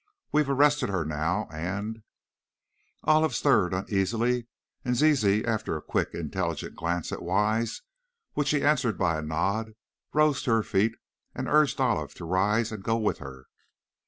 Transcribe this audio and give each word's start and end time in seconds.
We've 0.31 0.49
arrested 0.49 0.89
her, 0.89 1.05
now, 1.05 1.47
and" 1.51 2.01
Olive 3.03 3.35
stirred 3.35 3.71
uneasily, 3.71 4.47
and 4.83 4.95
Zizi, 4.95 5.45
after 5.45 5.77
a 5.77 5.81
quick, 5.83 6.15
intelligent 6.15 6.75
glance 6.75 7.11
at 7.11 7.21
Wise, 7.21 7.83
which 8.33 8.49
he 8.49 8.63
answered 8.63 8.97
by 8.97 9.19
a 9.19 9.21
nod, 9.21 9.73
rose 10.11 10.41
to 10.41 10.51
her 10.53 10.63
feet, 10.63 10.95
and 11.35 11.47
urged 11.47 11.79
Olive 11.79 12.15
to 12.15 12.25
rise 12.25 12.71
and 12.71 12.83
go 12.83 12.97
with 12.97 13.19
her. 13.19 13.45